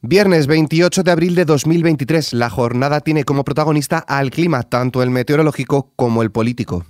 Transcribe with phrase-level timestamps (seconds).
[0.00, 5.10] Viernes 28 de abril de 2023, la jornada tiene como protagonista al clima, tanto el
[5.10, 6.86] meteorológico como el político.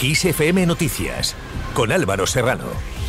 [0.00, 1.36] ISFM Noticias,
[1.74, 2.99] con Álvaro Serrano.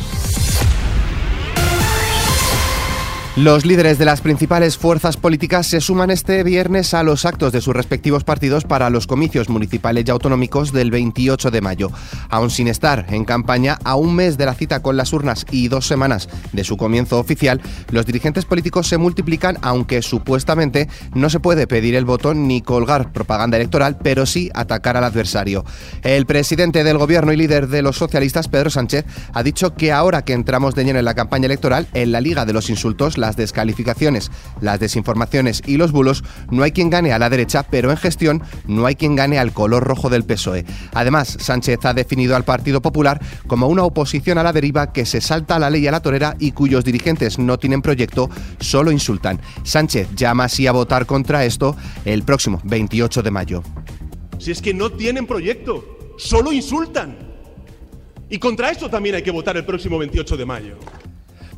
[3.36, 7.62] Los líderes de las principales fuerzas políticas se suman este viernes a los actos de
[7.62, 11.90] sus respectivos partidos para los comicios municipales y autonómicos del 28 de mayo.
[12.28, 15.68] Aún sin estar en campaña, a un mes de la cita con las urnas y
[15.68, 21.40] dos semanas de su comienzo oficial, los dirigentes políticos se multiplican, aunque supuestamente no se
[21.40, 25.64] puede pedir el voto ni colgar propaganda electoral, pero sí atacar al adversario.
[26.02, 30.20] El presidente del gobierno y líder de los socialistas, Pedro Sánchez, ha dicho que ahora
[30.20, 33.36] que entramos de lleno en la campaña electoral, en la Liga de los Insultos, las
[33.36, 37.96] descalificaciones, las desinformaciones y los bulos, no hay quien gane a la derecha, pero en
[37.96, 40.66] gestión no hay quien gane al color rojo del PSOE.
[40.92, 45.22] Además, Sánchez ha definido al Partido Popular como una oposición a la deriva que se
[45.22, 48.28] salta a la ley a la torera y cuyos dirigentes no tienen proyecto,
[48.60, 49.40] solo insultan.
[49.62, 53.62] Sánchez llama así a votar contra esto el próximo 28 de mayo.
[54.38, 57.16] Si es que no tienen proyecto, solo insultan.
[58.28, 60.78] Y contra esto también hay que votar el próximo 28 de mayo.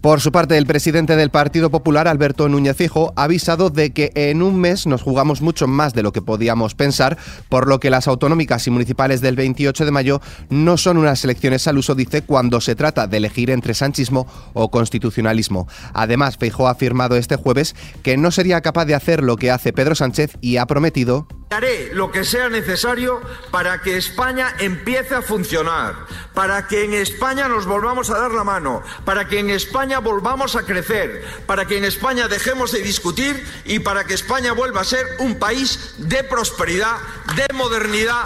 [0.04, 4.12] Por su parte, el presidente del Partido Popular, Alberto Núñez Fijo, ha avisado de que
[4.14, 7.16] en un mes nos jugamos mucho más de lo que podíamos pensar,
[7.48, 11.66] por lo que las autonómicas y municipales del 28 de mayo no son unas elecciones
[11.68, 15.68] al uso, dice, cuando se trata de elegir entre sanchismo o constitucionalismo.
[15.94, 19.72] Además, Fijo ha afirmado este jueves que no sería capaz de hacer lo que hace
[19.72, 25.22] Pedro Sánchez y ha prometido Haré lo que sea necesario para que España empiece a
[25.22, 25.94] funcionar,
[26.34, 30.56] para que en España nos volvamos a dar la mano, para que en España volvamos
[30.56, 34.84] a crecer, para que en España dejemos de discutir y para que España vuelva a
[34.84, 36.96] ser un país de prosperidad,
[37.36, 38.24] de modernidad,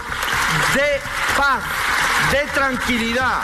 [0.74, 1.00] de
[1.36, 1.62] paz,
[2.32, 3.42] de tranquilidad.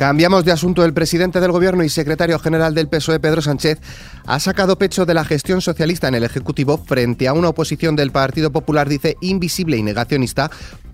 [0.00, 0.82] Cambiamos de asunto.
[0.82, 3.80] El presidente del Gobierno y secretario general del PSOE, Pedro Sánchez,
[4.24, 8.10] ha sacado pecho de la gestión socialista en el Ejecutivo frente a una oposición del
[8.10, 10.50] Partido Popular, dice, invisible y negacionista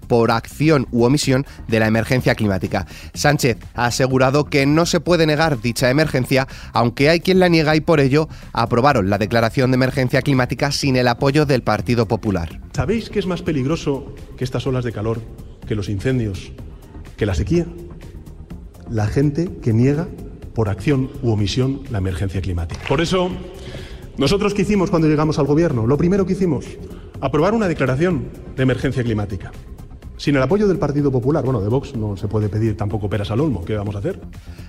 [0.09, 2.89] por acción u omisión de la emergencia climática.
[3.15, 7.77] Sánchez ha asegurado que no se puede negar dicha emergencia, aunque hay quien la niega
[7.77, 12.61] y por ello aprobaron la declaración de emergencia climática sin el apoyo del Partido Popular.
[12.73, 15.23] ¿Sabéis qué es más peligroso que estas olas de calor,
[15.69, 16.51] que los incendios,
[17.17, 17.67] que la sequía?
[18.91, 20.09] La gente que niega
[20.55, 22.81] por acción u omisión la emergencia climática.
[22.89, 23.31] Por eso,
[24.17, 25.87] nosotros qué hicimos cuando llegamos al gobierno?
[25.87, 26.65] Lo primero que hicimos,
[27.21, 29.53] aprobar una declaración de emergencia climática.
[30.19, 33.31] Sin el apoyo del Partido Popular, bueno, de Vox no se puede pedir tampoco peras
[33.31, 33.65] al olmo.
[33.65, 34.21] ¿Qué vamos a hacer?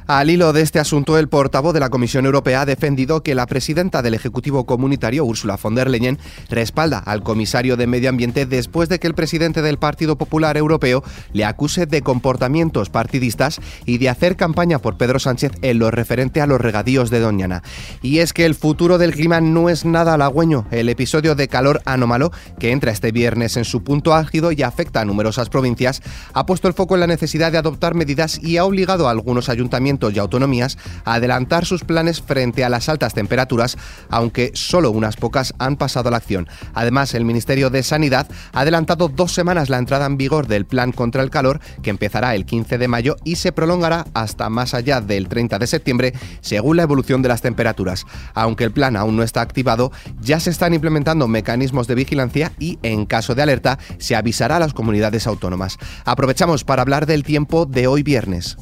[0.06, 3.46] Al hilo de este asunto, el portavoz de la Comisión Europea ha defendido que la
[3.46, 6.18] presidenta del Ejecutivo Comunitario, Ursula von der Leyen,
[6.50, 11.04] respalda al comisario de Medio Ambiente después de que el presidente del Partido Popular Europeo
[11.34, 16.40] le acuse de comportamientos partidistas y de hacer campaña por Pedro Sánchez en lo referente
[16.40, 17.64] a los regadíos de Doñana.
[18.02, 20.68] Y es que el futuro del clima no es nada halagüeño.
[20.72, 25.02] El episodio de calor anómalo, que entra este viernes en su punto álgido y afecta
[25.02, 25.06] a
[25.38, 26.02] numerosas provincias,
[26.34, 29.50] ha puesto el foco en la necesidad de adoptar medidas y ha obligado a algunos
[29.50, 33.78] ayuntamientos y autonomías a adelantar sus planes frente a las altas temperaturas,
[34.10, 36.48] aunque solo unas pocas han pasado a la acción.
[36.74, 40.92] Además, el Ministerio de Sanidad ha adelantado dos semanas la entrada en vigor del Plan
[40.92, 45.02] contra el Calor, que empezará el 15 de mayo y se prolongará hasta más allá
[45.02, 48.06] del 30 de septiembre, según la evolución de las temperaturas.
[48.34, 52.80] Aunque el plan aún no está activado, ya se están implementando mecanismos de vigilancia y,
[52.84, 55.78] en caso de alerta, se avisará a las comunidades autónomas.
[56.06, 58.58] Aprovechamos para hablar del tiempo de hoy viernes.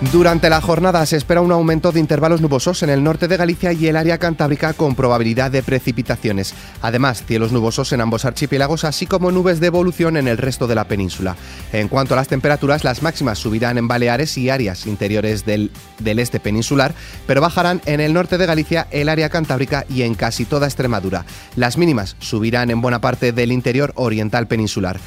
[0.00, 3.74] Durante la jornada se espera un aumento de intervalos nubosos en el norte de Galicia
[3.74, 6.54] y el área cantábrica con probabilidad de precipitaciones.
[6.80, 10.74] Además, cielos nubosos en ambos archipiélagos, así como nubes de evolución en el resto de
[10.74, 11.36] la península.
[11.74, 16.18] En cuanto a las temperaturas, las máximas subirán en Baleares y áreas interiores del, del
[16.18, 16.94] este peninsular,
[17.26, 21.26] pero bajarán en el norte de Galicia, el área cantábrica y en casi toda Extremadura.
[21.56, 24.98] Las mínimas subirán en buena parte del interior oriental peninsular.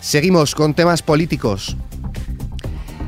[0.00, 1.76] Seguimos con temas políticos.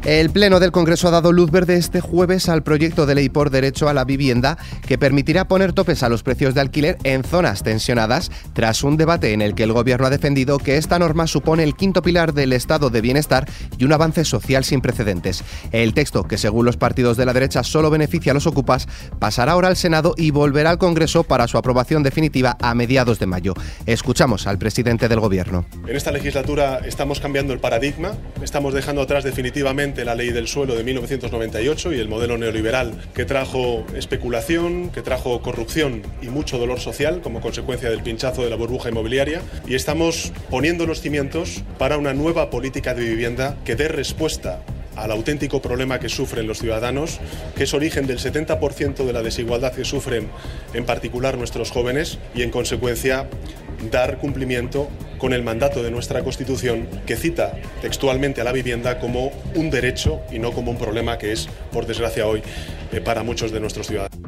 [0.04, 3.50] El Pleno del Congreso ha dado luz verde este jueves al proyecto de ley por
[3.50, 7.62] derecho a la vivienda que permitirá poner topes a los precios de alquiler en zonas
[7.62, 11.62] tensionadas tras un debate en el que el Gobierno ha defendido que esta norma supone
[11.62, 15.44] el quinto pilar del estado de bienestar y un avance social sin precedentes.
[15.70, 18.88] El texto, que según los partidos de la derecha solo beneficia a los ocupas,
[19.20, 23.26] pasará ahora al Senado y volverá al Congreso para su aprobación definitiva a mediados de
[23.26, 23.55] mayo.
[23.87, 25.64] Escuchamos al presidente del Gobierno.
[25.87, 30.75] En esta legislatura estamos cambiando el paradigma, estamos dejando atrás definitivamente la ley del suelo
[30.75, 36.81] de 1998 y el modelo neoliberal que trajo especulación, que trajo corrupción y mucho dolor
[36.81, 41.99] social como consecuencia del pinchazo de la burbuja inmobiliaria y estamos poniendo los cimientos para
[41.99, 44.62] una nueva política de vivienda que dé respuesta
[44.97, 47.21] al auténtico problema que sufren los ciudadanos,
[47.56, 50.29] que es origen del 70% de la desigualdad que sufren
[50.75, 53.29] en particular nuestros jóvenes y en consecuencia
[53.91, 54.89] dar cumplimiento
[55.22, 60.20] con el mandato de nuestra Constitución que cita textualmente a la vivienda como un derecho
[60.32, 62.42] y no como un problema que es, por desgracia, hoy
[62.90, 64.19] eh, para muchos de nuestros ciudadanos.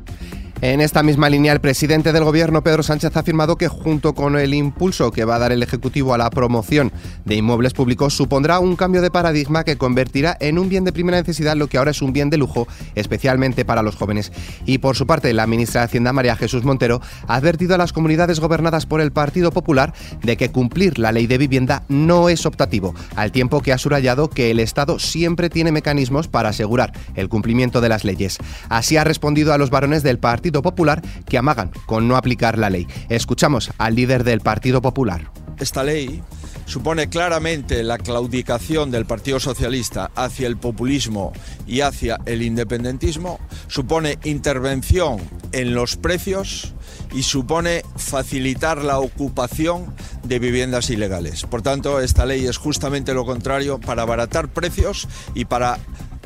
[0.65, 4.39] En esta misma línea, el presidente del Gobierno, Pedro Sánchez, ha afirmado que junto con
[4.39, 6.91] el impulso que va a dar el Ejecutivo a la promoción
[7.27, 11.19] de inmuebles públicos, supondrá un cambio de paradigma que convertirá en un bien de primera
[11.19, 14.33] necesidad lo que ahora es un bien de lujo, especialmente para los jóvenes.
[14.65, 17.93] Y por su parte, la ministra de Hacienda, María Jesús Montero, ha advertido a las
[17.93, 22.47] comunidades gobernadas por el Partido Popular de que cumplir la ley de vivienda no es
[22.47, 27.29] optativo, al tiempo que ha subrayado que el Estado siempre tiene mecanismos para asegurar el
[27.29, 28.39] cumplimiento de las leyes.
[28.71, 32.71] Así ha respondido a los varones del Partido Popular que amagan con no aplicar la
[32.71, 32.87] ley.
[33.09, 35.31] Escuchamos al líder del Partido Popular.
[35.59, 36.23] Esta ley
[36.67, 41.33] supone claramente la claudicación del Partido Socialista hacia el populismo
[41.67, 45.21] y hacia el independentismo, supone intervención
[45.53, 46.75] en los precios
[47.12, 51.45] y supone facilitar la ocupación de viviendas ilegales.
[51.45, 55.79] Por tanto, esta ley es justamente lo contrario para abaratar precios y para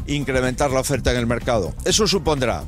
[0.07, 1.75] incrementar la oferta en el mercado.
[1.85, 2.65] Eso supondrá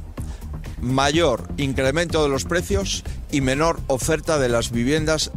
[0.81, 5.31] mayor incremento de los precios y menor oferta de las viviendas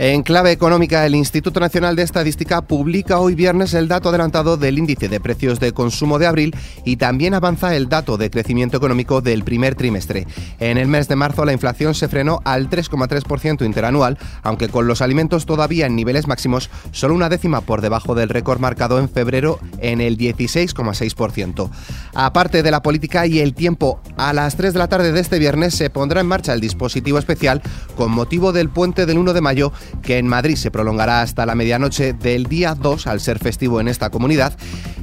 [0.00, 4.78] en clave económica, el Instituto Nacional de Estadística publica hoy viernes el dato adelantado del
[4.78, 6.54] índice de precios de consumo de abril
[6.84, 10.28] y también avanza el dato de crecimiento económico del primer trimestre.
[10.60, 15.02] En el mes de marzo la inflación se frenó al 3,3% interanual, aunque con los
[15.02, 19.58] alimentos todavía en niveles máximos, solo una décima por debajo del récord marcado en febrero
[19.80, 21.70] en el 16,6%.
[22.14, 25.40] Aparte de la política y el tiempo, a las 3 de la tarde de este
[25.40, 27.62] viernes se pondrá en marcha el dispositivo especial
[27.96, 31.54] con motivo del puente del 1 de mayo que en Madrid se prolongará hasta la
[31.54, 34.56] medianoche del día 2 al ser festivo en esta comunidad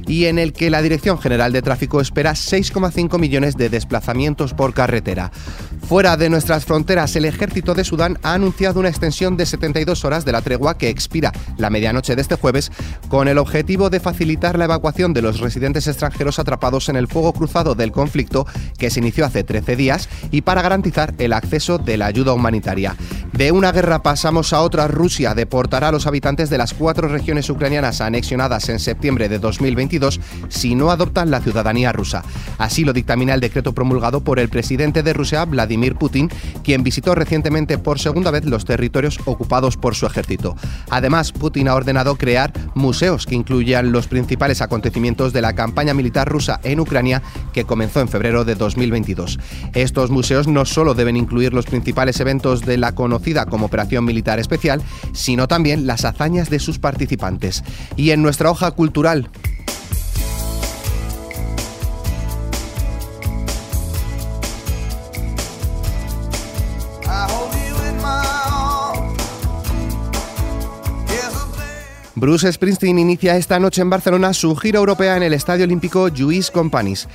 [0.06, 4.72] y en el que la Dirección General de Tráfico espera 6,5 millones de desplazamientos por
[4.72, 5.32] carretera.
[5.88, 10.24] Fuera de nuestras fronteras, el ejército de Sudán ha anunciado una extensión de 72 horas
[10.24, 12.72] de la tregua que expira la medianoche de este jueves
[13.08, 17.32] con el objetivo de facilitar la evacuación de los residentes extranjeros atrapados en el fuego
[17.32, 18.48] cruzado del conflicto
[18.78, 22.96] que se inició hace 13 días y para garantizar el acceso de la ayuda humanitaria.
[23.32, 24.88] De una guerra pasamos a otra.
[24.88, 30.20] Rusia deportará a los habitantes de las cuatro regiones ucranianas anexionadas en septiembre de 2022
[30.48, 32.24] si no adoptan la ciudadanía rusa.
[32.58, 35.44] Así lo dictamina el decreto promulgado por el presidente de Rusia,
[35.76, 36.30] Vladimir Putin,
[36.64, 40.56] quien visitó recientemente por segunda vez los territorios ocupados por su ejército.
[40.88, 46.28] Además, Putin ha ordenado crear museos que incluyan los principales acontecimientos de la campaña militar
[46.28, 49.38] rusa en Ucrania que comenzó en febrero de 2022.
[49.74, 54.38] Estos museos no solo deben incluir los principales eventos de la conocida como Operación Militar
[54.38, 54.80] Especial,
[55.12, 57.62] sino también las hazañas de sus participantes.
[57.96, 59.28] Y en nuestra hoja cultural,
[72.18, 76.50] Bruce Springsteen inicia esta noche en Barcelona su gira europea en el Estadio Olímpico Lluís
[76.50, 77.08] Companys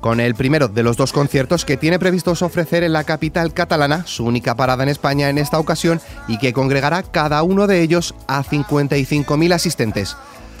[0.00, 4.06] con el primero de los dos conciertos que tiene previstos ofrecer en la capital catalana,
[4.06, 8.14] su única parada en España en esta ocasión y que congregará cada uno de ellos
[8.28, 10.16] a 55.000 asistentes.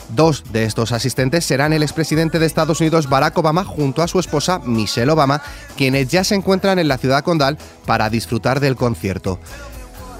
[0.08, 4.18] Dos de estos asistentes serán el expresidente de Estados Unidos Barack Obama junto a su
[4.18, 5.40] esposa Michelle Obama,
[5.76, 9.38] quienes ya se encuentran en la ciudad condal para disfrutar del concierto.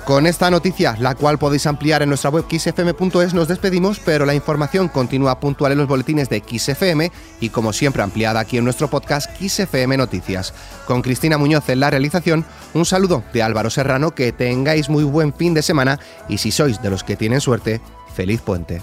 [0.05, 4.35] Con esta noticia, la cual podéis ampliar en nuestra web xfm.es, nos despedimos, pero la
[4.35, 8.91] información continúa puntual en los boletines de XFM y como siempre ampliada aquí en nuestro
[8.91, 10.53] podcast XFM Noticias.
[10.87, 12.45] Con Cristina Muñoz en la realización,
[12.75, 16.83] un saludo de Álvaro Serrano, que tengáis muy buen fin de semana y si sois
[16.83, 17.81] de los que tienen suerte,
[18.15, 18.83] feliz puente.